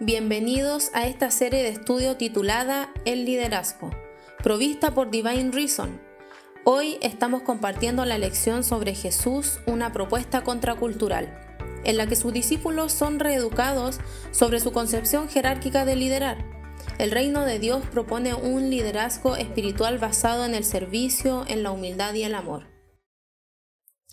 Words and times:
Bienvenidos 0.00 0.90
a 0.92 1.06
esta 1.06 1.30
serie 1.30 1.62
de 1.62 1.70
estudio 1.70 2.18
titulada 2.18 2.92
El 3.06 3.24
liderazgo, 3.24 3.90
provista 4.42 4.92
por 4.92 5.10
Divine 5.10 5.52
Reason. 5.52 5.98
Hoy 6.64 6.98
estamos 7.00 7.40
compartiendo 7.40 8.04
la 8.04 8.18
lección 8.18 8.62
sobre 8.62 8.94
Jesús, 8.94 9.58
una 9.64 9.92
propuesta 9.92 10.44
contracultural, 10.44 11.40
en 11.84 11.96
la 11.96 12.06
que 12.06 12.14
sus 12.14 12.34
discípulos 12.34 12.92
son 12.92 13.18
reeducados 13.18 13.98
sobre 14.32 14.60
su 14.60 14.70
concepción 14.70 15.30
jerárquica 15.30 15.86
de 15.86 15.96
liderar. 15.96 16.44
El 16.98 17.10
reino 17.10 17.46
de 17.46 17.58
Dios 17.58 17.82
propone 17.90 18.34
un 18.34 18.68
liderazgo 18.68 19.36
espiritual 19.36 19.96
basado 19.96 20.44
en 20.44 20.54
el 20.54 20.64
servicio, 20.64 21.46
en 21.48 21.62
la 21.62 21.70
humildad 21.70 22.12
y 22.12 22.24
el 22.24 22.34
amor. 22.34 22.66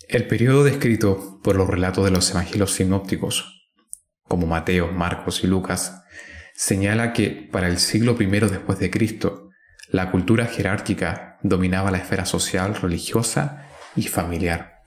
El 0.08 0.26
periodo 0.28 0.64
descrito 0.64 1.40
por 1.44 1.56
los 1.56 1.68
relatos 1.68 2.06
de 2.06 2.10
los 2.10 2.30
evangelios 2.30 2.72
sinópticos 2.72 3.53
como 4.28 4.46
Mateo, 4.46 4.92
Marcos 4.92 5.44
y 5.44 5.46
Lucas, 5.46 6.02
señala 6.54 7.12
que 7.12 7.48
para 7.50 7.68
el 7.68 7.78
siglo 7.78 8.16
I 8.18 8.26
después 8.26 8.78
de 8.78 8.90
Cristo, 8.90 9.50
la 9.88 10.10
cultura 10.10 10.46
jerárquica 10.46 11.38
dominaba 11.42 11.90
la 11.90 11.98
esfera 11.98 12.24
social, 12.24 12.74
religiosa 12.74 13.66
y 13.96 14.04
familiar. 14.04 14.82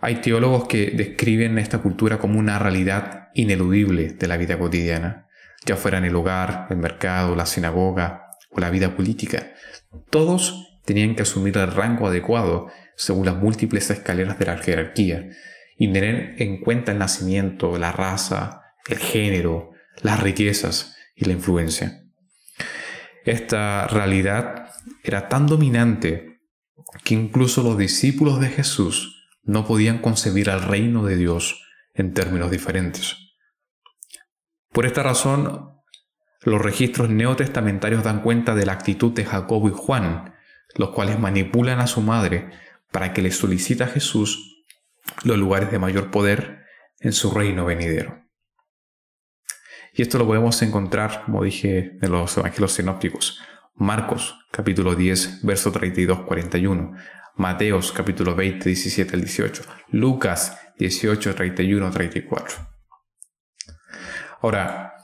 Hay 0.00 0.16
teólogos 0.16 0.66
que 0.66 0.90
describen 0.90 1.58
esta 1.58 1.78
cultura 1.78 2.18
como 2.18 2.38
una 2.38 2.58
realidad 2.58 3.28
ineludible 3.34 4.08
de 4.08 4.26
la 4.26 4.36
vida 4.36 4.58
cotidiana, 4.58 5.28
ya 5.64 5.76
fuera 5.76 5.98
en 5.98 6.04
el 6.04 6.16
hogar, 6.16 6.66
el 6.70 6.76
mercado, 6.78 7.36
la 7.36 7.46
sinagoga 7.46 8.26
o 8.50 8.60
la 8.60 8.70
vida 8.70 8.96
política. 8.96 9.52
Todos 10.10 10.80
tenían 10.84 11.14
que 11.14 11.22
asumir 11.22 11.56
el 11.56 11.70
rango 11.70 12.08
adecuado 12.08 12.68
según 12.96 13.26
las 13.26 13.36
múltiples 13.36 13.90
escaleras 13.90 14.38
de 14.38 14.46
la 14.46 14.58
jerarquía, 14.58 15.30
y 15.82 15.92
tener 15.92 16.36
en 16.38 16.60
cuenta 16.60 16.92
el 16.92 16.98
nacimiento, 16.98 17.76
la 17.76 17.90
raza, 17.90 18.62
el 18.86 18.98
género, 18.98 19.72
las 20.00 20.20
riquezas 20.20 20.94
y 21.16 21.24
la 21.24 21.32
influencia. 21.32 22.04
Esta 23.24 23.88
realidad 23.88 24.68
era 25.02 25.28
tan 25.28 25.48
dominante 25.48 26.40
que 27.02 27.14
incluso 27.14 27.64
los 27.64 27.76
discípulos 27.76 28.38
de 28.38 28.48
Jesús 28.48 29.28
no 29.42 29.66
podían 29.66 29.98
concebir 29.98 30.50
al 30.50 30.62
reino 30.62 31.04
de 31.04 31.16
Dios 31.16 31.60
en 31.94 32.14
términos 32.14 32.52
diferentes. 32.52 33.16
Por 34.70 34.86
esta 34.86 35.02
razón, 35.02 35.80
los 36.42 36.62
registros 36.62 37.10
neotestamentarios 37.10 38.04
dan 38.04 38.22
cuenta 38.22 38.54
de 38.54 38.66
la 38.66 38.74
actitud 38.74 39.10
de 39.10 39.24
Jacobo 39.24 39.66
y 39.66 39.72
Juan, 39.74 40.36
los 40.76 40.90
cuales 40.90 41.18
manipulan 41.18 41.80
a 41.80 41.88
su 41.88 42.02
madre 42.02 42.50
para 42.92 43.12
que 43.12 43.20
le 43.22 43.32
solicite 43.32 43.82
a 43.82 43.88
Jesús 43.88 44.51
los 45.24 45.38
lugares 45.38 45.70
de 45.70 45.78
mayor 45.78 46.10
poder 46.10 46.64
en 47.00 47.12
su 47.12 47.30
reino 47.30 47.64
venidero. 47.64 48.22
Y 49.94 50.02
esto 50.02 50.18
lo 50.18 50.26
podemos 50.26 50.60
encontrar, 50.62 51.24
como 51.26 51.44
dije, 51.44 51.98
en 52.00 52.10
los 52.10 52.36
evangelios 52.36 52.72
sinópticos. 52.72 53.40
Marcos, 53.74 54.38
capítulo 54.50 54.94
10, 54.94 55.44
verso 55.44 55.72
32-41. 55.72 56.96
Mateos, 57.36 57.92
capítulo 57.92 58.34
20, 58.34 58.64
17 58.64 59.14
al 59.14 59.20
18. 59.20 59.62
Lucas, 59.90 60.58
18, 60.78 61.34
31, 61.34 61.90
34. 61.90 62.68
Ahora, 64.40 64.94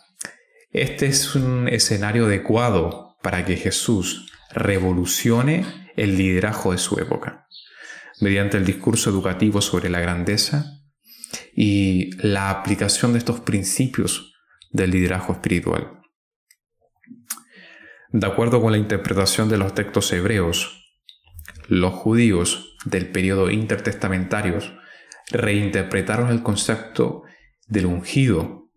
este 0.71 1.07
es 1.07 1.35
un 1.35 1.69
escenario 1.69 2.27
adecuado 2.27 3.17
para 3.23 3.45
que 3.45 3.57
Jesús 3.57 4.33
revolucione 4.53 5.91
el 5.97 6.17
liderazgo 6.17 6.73
de 6.73 6.79
su 6.79 6.99
época 6.99 7.49
mediante 8.21 8.57
el 8.57 8.65
discurso 8.65 9.11
educativo 9.11 9.61
sobre 9.61 9.91
la 9.91 10.01
grandeza 10.01 10.79
y 11.55 12.11
la 12.27 12.51
aplicación 12.51 13.13
de 13.13 13.19
estos 13.19 13.41
principios 13.41 14.35
del 14.71 14.91
liderazgo 14.91 15.35
espiritual. 15.35 16.01
De 18.11 18.27
acuerdo 18.27 18.63
con 18.63 18.73
la 18.73 18.79
interpretación 18.79 19.49
de 19.49 19.59
los 19.59 19.75
textos 19.75 20.13
hebreos, 20.13 20.79
los 21.69 21.93
judíos 21.93 22.77
del 22.85 23.11
periodo 23.11 23.51
intertestamentario 23.51 24.59
reinterpretaron 25.31 26.31
el 26.31 26.43
concepto 26.43 27.25
del 27.67 27.87
ungido, 27.87 28.71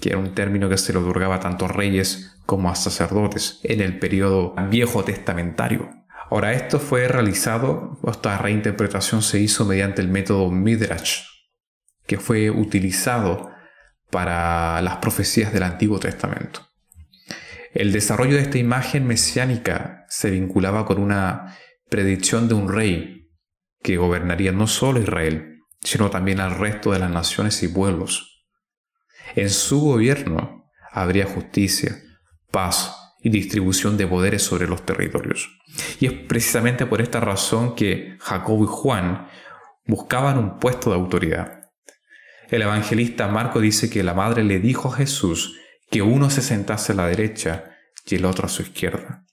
que 0.00 0.10
era 0.10 0.18
un 0.18 0.34
término 0.34 0.68
que 0.68 0.78
se 0.78 0.92
le 0.92 1.00
otorgaba 1.00 1.40
tanto 1.40 1.64
a 1.64 1.68
reyes 1.68 2.36
como 2.46 2.70
a 2.70 2.76
sacerdotes 2.76 3.60
en 3.64 3.80
el 3.80 3.98
periodo 3.98 4.54
viejo 4.70 5.04
testamentario. 5.04 5.90
Ahora, 6.28 6.52
esto 6.52 6.80
fue 6.80 7.06
realizado, 7.06 7.98
esta 8.06 8.36
reinterpretación 8.38 9.22
se 9.22 9.38
hizo 9.38 9.64
mediante 9.64 10.02
el 10.02 10.08
método 10.08 10.50
Midrash, 10.50 11.22
que 12.06 12.18
fue 12.18 12.50
utilizado 12.50 13.50
para 14.10 14.80
las 14.82 14.96
profecías 14.96 15.52
del 15.52 15.62
Antiguo 15.62 16.00
Testamento. 16.00 16.66
El 17.72 17.92
desarrollo 17.92 18.36
de 18.36 18.42
esta 18.42 18.58
imagen 18.58 19.06
mesiánica 19.06 20.04
se 20.08 20.30
vinculaba 20.30 20.84
con 20.84 20.98
una 21.00 21.56
predicción 21.88 22.48
de 22.48 22.54
un 22.54 22.72
rey 22.72 23.30
que 23.82 23.96
gobernaría 23.96 24.50
no 24.50 24.66
solo 24.66 25.00
Israel, 25.00 25.60
sino 25.80 26.10
también 26.10 26.40
al 26.40 26.58
resto 26.58 26.90
de 26.90 26.98
las 26.98 27.10
naciones 27.10 27.62
y 27.62 27.68
pueblos. 27.68 28.44
En 29.36 29.50
su 29.50 29.80
gobierno 29.80 30.70
habría 30.90 31.26
justicia, 31.26 32.02
paz 32.50 33.05
y 33.20 33.30
distribución 33.30 33.96
de 33.96 34.06
poderes 34.06 34.42
sobre 34.42 34.66
los 34.66 34.84
territorios. 34.84 35.48
Y 36.00 36.06
es 36.06 36.12
precisamente 36.12 36.86
por 36.86 37.00
esta 37.00 37.20
razón 37.20 37.74
que 37.74 38.16
Jacobo 38.20 38.64
y 38.64 38.68
Juan 38.68 39.28
buscaban 39.86 40.38
un 40.38 40.58
puesto 40.58 40.90
de 40.90 40.96
autoridad. 40.96 41.70
El 42.48 42.62
evangelista 42.62 43.26
Marco 43.28 43.60
dice 43.60 43.90
que 43.90 44.04
la 44.04 44.14
madre 44.14 44.44
le 44.44 44.60
dijo 44.60 44.92
a 44.92 44.96
Jesús 44.96 45.58
que 45.90 46.02
uno 46.02 46.30
se 46.30 46.42
sentase 46.42 46.92
a 46.92 46.96
la 46.96 47.06
derecha 47.06 47.76
y 48.04 48.14
el 48.16 48.24
otro 48.24 48.46
a 48.46 48.48
su 48.48 48.62
izquierda. 48.62 49.24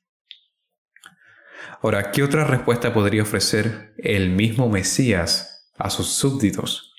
Ahora, 1.82 2.12
¿qué 2.12 2.24
otra 2.24 2.46
respuesta 2.46 2.94
podría 2.94 3.24
ofrecer 3.24 3.94
el 3.98 4.30
mismo 4.30 4.70
Mesías 4.70 5.72
a 5.78 5.90
sus 5.90 6.08
súbditos? 6.08 6.94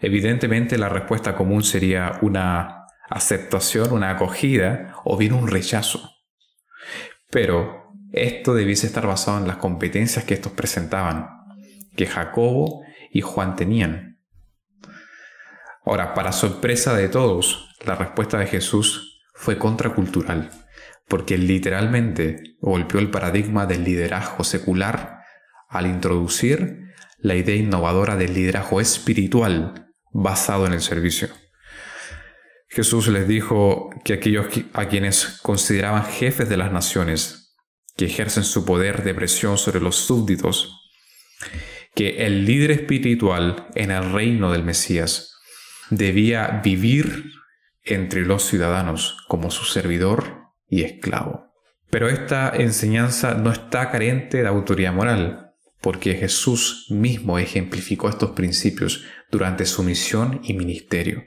Evidentemente 0.00 0.76
la 0.76 0.88
respuesta 0.88 1.36
común 1.36 1.62
sería 1.62 2.18
una 2.22 2.75
aceptación, 3.08 3.92
una 3.92 4.10
acogida 4.10 4.96
o 5.04 5.16
bien 5.16 5.32
un 5.32 5.48
rechazo. 5.48 6.10
Pero 7.30 7.92
esto 8.12 8.54
debiese 8.54 8.86
estar 8.86 9.06
basado 9.06 9.38
en 9.38 9.46
las 9.46 9.56
competencias 9.56 10.24
que 10.24 10.34
estos 10.34 10.52
presentaban, 10.52 11.28
que 11.96 12.06
Jacobo 12.06 12.82
y 13.10 13.20
Juan 13.20 13.56
tenían. 13.56 14.20
Ahora, 15.84 16.14
para 16.14 16.32
sorpresa 16.32 16.94
de 16.94 17.08
todos, 17.08 17.76
la 17.84 17.94
respuesta 17.94 18.38
de 18.38 18.46
Jesús 18.46 19.22
fue 19.34 19.58
contracultural, 19.58 20.50
porque 21.06 21.38
literalmente 21.38 22.56
golpeó 22.60 22.98
el 22.98 23.10
paradigma 23.10 23.66
del 23.66 23.84
liderazgo 23.84 24.42
secular 24.42 25.20
al 25.68 25.86
introducir 25.86 26.86
la 27.18 27.34
idea 27.34 27.56
innovadora 27.56 28.16
del 28.16 28.34
liderazgo 28.34 28.80
espiritual 28.80 29.92
basado 30.12 30.66
en 30.66 30.72
el 30.72 30.80
servicio. 30.80 31.28
Jesús 32.76 33.08
les 33.08 33.26
dijo 33.26 33.88
que 34.04 34.12
aquellos 34.12 34.48
a 34.74 34.86
quienes 34.86 35.38
consideraban 35.40 36.04
jefes 36.04 36.46
de 36.46 36.58
las 36.58 36.72
naciones, 36.72 37.56
que 37.96 38.04
ejercen 38.04 38.44
su 38.44 38.66
poder 38.66 39.02
de 39.02 39.14
presión 39.14 39.56
sobre 39.56 39.80
los 39.80 39.96
súbditos, 39.96 40.78
que 41.94 42.26
el 42.26 42.44
líder 42.44 42.72
espiritual 42.72 43.66
en 43.74 43.92
el 43.92 44.12
reino 44.12 44.52
del 44.52 44.62
Mesías 44.62 45.38
debía 45.88 46.60
vivir 46.62 47.32
entre 47.82 48.26
los 48.26 48.42
ciudadanos 48.42 49.24
como 49.26 49.50
su 49.50 49.64
servidor 49.64 50.42
y 50.68 50.82
esclavo. 50.82 51.46
Pero 51.88 52.10
esta 52.10 52.52
enseñanza 52.54 53.32
no 53.36 53.52
está 53.52 53.90
carente 53.90 54.42
de 54.42 54.48
autoridad 54.48 54.92
moral, 54.92 55.54
porque 55.80 56.14
Jesús 56.14 56.88
mismo 56.90 57.38
ejemplificó 57.38 58.10
estos 58.10 58.32
principios 58.32 59.02
durante 59.30 59.64
su 59.64 59.82
misión 59.82 60.42
y 60.44 60.52
ministerio. 60.52 61.24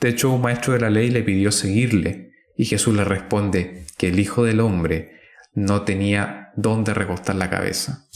De 0.00 0.08
hecho, 0.08 0.30
un 0.30 0.42
maestro 0.42 0.72
de 0.74 0.80
la 0.80 0.90
ley 0.90 1.10
le 1.10 1.22
pidió 1.22 1.52
seguirle, 1.52 2.32
y 2.56 2.64
Jesús 2.64 2.94
le 2.94 3.04
responde 3.04 3.84
que 3.98 4.08
el 4.08 4.18
Hijo 4.20 4.44
del 4.44 4.60
Hombre 4.60 5.20
no 5.54 5.82
tenía 5.82 6.50
dónde 6.56 6.94
recostar 6.94 7.36
la 7.36 7.50
cabeza. 7.50 8.08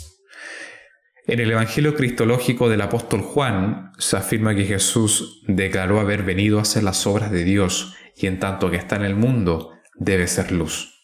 En 1.26 1.40
el 1.40 1.50
Evangelio 1.50 1.96
Cristológico 1.96 2.68
del 2.68 2.82
apóstol 2.82 3.20
Juan 3.20 3.92
se 3.98 4.16
afirma 4.16 4.54
que 4.54 4.64
Jesús 4.64 5.42
declaró 5.48 5.98
haber 5.98 6.22
venido 6.22 6.58
a 6.58 6.62
hacer 6.62 6.84
las 6.84 7.04
obras 7.06 7.32
de 7.32 7.42
Dios 7.42 7.96
y 8.16 8.28
en 8.28 8.38
tanto 8.38 8.70
que 8.70 8.76
está 8.76 8.94
en 8.96 9.04
el 9.04 9.16
mundo 9.16 9.72
debe 9.96 10.28
ser 10.28 10.52
luz. 10.52 10.94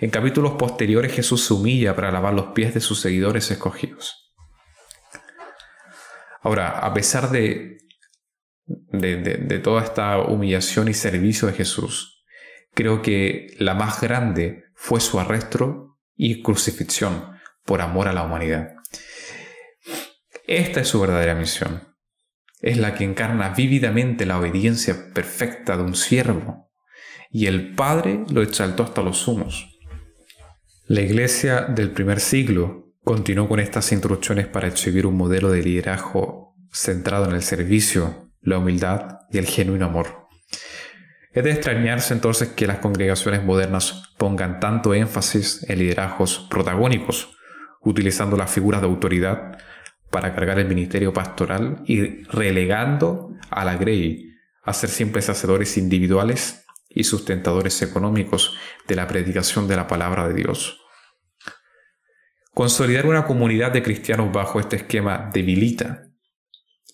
En 0.00 0.10
capítulos 0.10 0.52
posteriores 0.52 1.12
Jesús 1.12 1.44
se 1.44 1.54
humilla 1.54 1.94
para 1.94 2.10
lavar 2.10 2.34
los 2.34 2.46
pies 2.46 2.74
de 2.74 2.80
sus 2.80 3.00
seguidores 3.00 3.50
escogidos. 3.50 4.32
Ahora, 6.42 6.78
a 6.78 6.92
pesar 6.92 7.30
de 8.92 9.16
de, 9.16 9.58
toda 9.58 9.82
esta 9.82 10.18
humillación 10.18 10.88
y 10.88 10.94
servicio 10.94 11.48
de 11.48 11.54
Jesús, 11.54 12.24
creo 12.74 13.02
que 13.02 13.54
la 13.58 13.74
más 13.74 14.00
grande 14.00 14.64
fue 14.74 15.00
su 15.00 15.18
arresto 15.18 15.98
y 16.16 16.42
crucifixión 16.42 17.32
por 17.64 17.80
amor 17.80 18.08
a 18.08 18.12
la 18.12 18.22
humanidad. 18.22 18.74
Esta 20.46 20.80
es 20.80 20.88
su 20.88 21.00
verdadera 21.00 21.34
misión. 21.34 21.88
es 22.62 22.76
la 22.76 22.94
que 22.94 23.04
encarna 23.04 23.50
vívidamente 23.50 24.26
la 24.26 24.38
obediencia 24.38 25.14
perfecta 25.14 25.78
de 25.78 25.82
un 25.82 25.94
siervo, 25.94 26.70
y 27.30 27.46
el 27.46 27.74
Padre 27.74 28.24
lo 28.30 28.42
exaltó 28.42 28.82
hasta 28.82 29.00
los 29.00 29.16
sumos. 29.16 29.78
La 30.86 31.00
iglesia 31.00 31.62
del 31.62 31.92
primer 31.92 32.20
siglo 32.20 32.92
continuó 33.02 33.48
con 33.48 33.60
estas 33.60 33.92
instrucciones 33.92 34.46
para 34.46 34.68
exhibir 34.68 35.06
un 35.06 35.16
modelo 35.16 35.50
de 35.50 35.62
liderazgo 35.62 36.54
centrado 36.72 37.26
en 37.28 37.34
el 37.36 37.42
servicio, 37.42 38.29
la 38.42 38.58
humildad 38.58 39.20
y 39.30 39.38
el 39.38 39.46
genuino 39.46 39.86
amor. 39.86 40.28
Es 41.32 41.44
de 41.44 41.52
extrañarse 41.52 42.12
entonces 42.12 42.48
que 42.48 42.66
las 42.66 42.78
congregaciones 42.78 43.44
modernas 43.44 44.14
pongan 44.18 44.58
tanto 44.58 44.94
énfasis 44.94 45.64
en 45.68 45.78
liderazgos 45.78 46.46
protagónicos, 46.50 47.36
utilizando 47.82 48.36
las 48.36 48.50
figuras 48.50 48.80
de 48.80 48.88
autoridad 48.88 49.58
para 50.10 50.34
cargar 50.34 50.58
el 50.58 50.66
ministerio 50.66 51.12
pastoral 51.12 51.82
y 51.86 52.24
relegando 52.24 53.30
a 53.48 53.64
la 53.64 53.76
Grey 53.76 54.34
a 54.64 54.72
ser 54.72 54.90
simples 54.90 55.28
hacedores 55.30 55.78
individuales 55.78 56.66
y 56.88 57.04
sustentadores 57.04 57.80
económicos 57.82 58.56
de 58.88 58.96
la 58.96 59.06
predicación 59.06 59.68
de 59.68 59.76
la 59.76 59.86
palabra 59.86 60.26
de 60.28 60.34
Dios. 60.34 60.80
Consolidar 62.52 63.06
una 63.06 63.24
comunidad 63.24 63.70
de 63.70 63.84
cristianos 63.84 64.32
bajo 64.32 64.58
este 64.58 64.76
esquema 64.76 65.30
debilita 65.32 66.09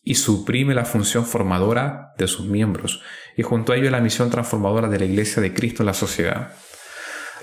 y 0.08 0.14
suprime 0.14 0.72
la 0.72 0.84
función 0.84 1.26
formadora 1.26 2.14
de 2.16 2.28
sus 2.28 2.46
miembros 2.46 3.02
y 3.36 3.42
junto 3.42 3.72
a 3.72 3.76
ello 3.76 3.90
la 3.90 4.00
misión 4.00 4.30
transformadora 4.30 4.88
de 4.88 5.00
la 5.00 5.04
Iglesia 5.04 5.42
de 5.42 5.52
Cristo 5.52 5.82
en 5.82 5.86
la 5.86 5.94
sociedad. 5.94 6.52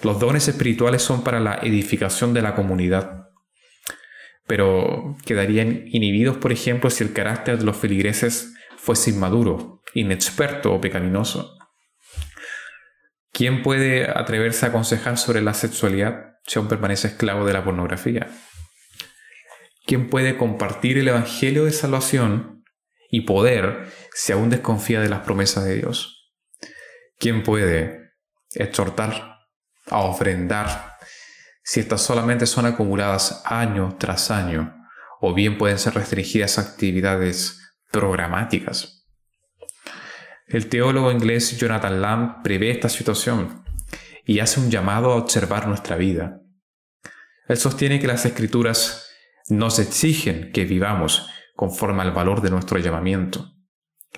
Los 0.02 0.18
dones 0.18 0.48
espirituales 0.48 1.02
son 1.02 1.26
para 1.26 1.42
la 1.42 1.60
edificación 1.62 2.34
de 2.34 2.42
la 2.42 2.56
comunidad, 2.56 3.28
pero 4.48 5.18
quedarían 5.26 5.84
inhibidos, 5.88 6.38
por 6.38 6.54
ejemplo, 6.54 6.90
si 6.90 7.04
el 7.04 7.12
carácter 7.12 7.58
de 7.58 7.66
los 7.66 7.76
feligreses 7.76 8.54
fuese 8.78 9.10
inmaduro, 9.10 9.82
inexperto 9.94 10.74
o 10.74 10.80
pecaminoso. 10.80 11.58
¿Quién 13.34 13.62
puede 13.62 14.10
atreverse 14.10 14.66
a 14.66 14.70
aconsejar 14.70 15.18
sobre 15.18 15.42
la 15.42 15.54
sexualidad 15.54 16.38
si 16.48 16.60
aún 16.60 16.70
permanece 16.70 17.10
esclavo 17.10 17.46
de 17.46 17.54
la 17.54 17.66
pornografía? 17.66 18.30
¿Quién 19.86 20.10
puede 20.10 20.38
compartir 20.38 20.98
el 20.98 21.10
Evangelio 21.10 21.66
de 21.66 21.74
salvación 21.74 22.64
y 23.10 23.22
poder 23.22 23.92
si 24.14 24.32
aún 24.32 24.50
desconfía 24.50 25.02
de 25.02 25.10
las 25.10 25.22
promesas 25.22 25.66
de 25.66 25.76
Dios? 25.76 26.32
¿Quién 27.20 27.44
puede 27.44 28.14
exhortar 28.54 29.40
a 29.88 30.00
ofrendar 30.00 30.96
si 31.64 31.82
estas 31.82 32.02
solamente 32.02 32.46
son 32.46 32.66
acumuladas 32.66 33.42
año 33.46 33.98
tras 34.00 34.32
año 34.32 34.74
o 35.20 35.34
bien 35.34 35.58
pueden 35.58 35.80
ser 35.80 35.96
restringidas 35.96 36.58
a 36.58 36.62
actividades 36.62 37.60
programáticas? 37.92 39.06
El 40.48 40.70
teólogo 40.70 41.12
inglés 41.12 41.58
Jonathan 41.58 42.02
Lamb 42.02 42.42
prevé 42.42 42.72
esta 42.72 42.88
situación 42.88 43.66
y 44.26 44.40
hace 44.40 44.62
un 44.62 44.72
llamado 44.72 45.12
a 45.12 45.18
observar 45.18 45.68
nuestra 45.68 45.98
vida. 45.98 46.40
Él 47.48 47.58
sostiene 47.58 48.00
que 48.00 48.08
las 48.08 48.26
escrituras 48.26 49.13
nos 49.50 49.80
exigen 49.80 50.52
que 50.52 50.66
vivamos 50.66 51.30
conforme 51.56 52.02
al 52.02 52.12
valor 52.12 52.42
de 52.42 52.50
nuestro 52.50 52.80
llamamiento. 52.80 53.54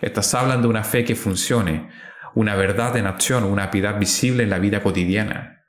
Estas 0.01 0.33
hablan 0.33 0.61
de 0.61 0.67
una 0.67 0.83
fe 0.83 1.03
que 1.03 1.15
funcione, 1.15 1.89
una 2.33 2.55
verdad 2.55 2.97
en 2.97 3.07
acción, 3.07 3.43
una 3.43 3.71
piedad 3.71 3.99
visible 3.99 4.43
en 4.43 4.49
la 4.49 4.59
vida 4.59 4.83
cotidiana. 4.83 5.63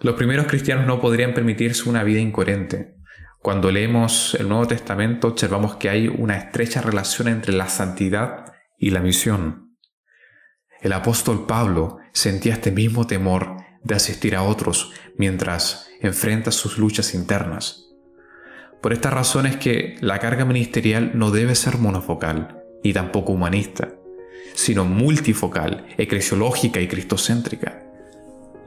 Los 0.00 0.16
primeros 0.16 0.46
cristianos 0.46 0.86
no 0.86 1.00
podrían 1.00 1.32
permitirse 1.32 1.88
una 1.88 2.02
vida 2.02 2.20
incoherente. 2.20 2.96
Cuando 3.40 3.70
leemos 3.70 4.34
el 4.34 4.48
Nuevo 4.48 4.66
Testamento 4.66 5.28
observamos 5.28 5.76
que 5.76 5.88
hay 5.88 6.08
una 6.08 6.36
estrecha 6.36 6.80
relación 6.80 7.28
entre 7.28 7.52
la 7.52 7.68
santidad 7.68 8.52
y 8.78 8.90
la 8.90 9.00
misión. 9.00 9.76
El 10.80 10.92
apóstol 10.92 11.46
Pablo 11.46 11.98
sentía 12.12 12.54
este 12.54 12.72
mismo 12.72 13.06
temor 13.06 13.56
de 13.84 13.94
asistir 13.94 14.36
a 14.36 14.42
otros 14.42 14.92
mientras 15.16 15.88
enfrenta 16.00 16.50
sus 16.50 16.78
luchas 16.78 17.14
internas. 17.14 17.88
Por 18.80 18.92
esta 18.92 19.10
razón 19.10 19.46
es 19.46 19.56
que 19.56 19.96
la 20.00 20.18
carga 20.18 20.44
ministerial 20.44 21.12
no 21.14 21.30
debe 21.30 21.54
ser 21.54 21.78
monofocal 21.78 22.62
ni 22.82 22.92
tampoco 22.92 23.32
humanista, 23.32 23.94
sino 24.54 24.84
multifocal, 24.84 25.86
eclesiológica 25.96 26.80
y 26.80 26.88
cristocéntrica. 26.88 27.82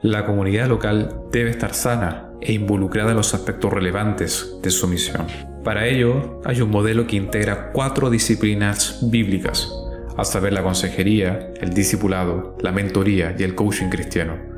La 0.02 0.24
comunidad 0.24 0.68
local 0.68 1.20
debe 1.30 1.50
estar 1.50 1.74
sana 1.74 2.30
e 2.40 2.52
involucrada 2.52 3.10
en 3.10 3.16
los 3.16 3.34
aspectos 3.34 3.72
relevantes 3.72 4.56
de 4.62 4.70
su 4.70 4.86
misión. 4.88 5.26
Para 5.64 5.86
ello, 5.86 6.40
hay 6.44 6.60
un 6.60 6.70
modelo 6.70 7.06
que 7.06 7.16
integra 7.16 7.72
cuatro 7.72 8.08
disciplinas 8.08 9.00
bíblicas, 9.02 9.70
a 10.16 10.24
saber 10.24 10.52
la 10.52 10.62
consejería, 10.62 11.52
el 11.60 11.74
discipulado, 11.74 12.56
la 12.60 12.72
mentoría 12.72 13.34
y 13.38 13.42
el 13.42 13.54
coaching 13.54 13.88
cristiano. 13.88 14.55